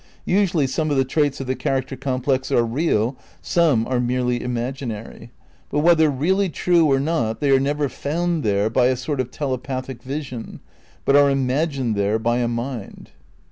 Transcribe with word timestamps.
Usually 0.25 0.65
some 0.65 0.89
of 0.89 0.97
the 0.97 1.05
traits 1.05 1.39
of 1.41 1.45
the 1.45 1.53
character 1.55 1.95
complex 1.95 2.51
are 2.51 2.65
real, 2.65 3.15
some 3.39 3.85
are 3.85 3.99
merely 3.99 4.41
imaginary. 4.41 5.29
But 5.69 5.81
whether 5.81 6.09
really 6.09 6.49
true 6.49 6.91
or 6.91 6.99
not 6.99 7.39
they 7.39 7.51
are 7.51 7.59
never 7.59 7.87
found 7.87 8.41
there 8.41 8.67
by 8.67 8.87
a 8.87 8.95
sort 8.97 9.19
of 9.19 9.29
telepathic 9.29 10.01
vision, 10.01 10.59
but 11.05 11.15
are 11.15 11.29
imagined 11.29 11.95
there 11.95 12.17
by 12.17 12.39
a 12.39 12.47
mind." 12.47 13.11